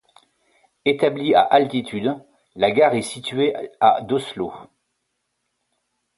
[0.83, 2.15] Établie à d'altitude,
[2.55, 4.51] la gare est située à d'Oslo.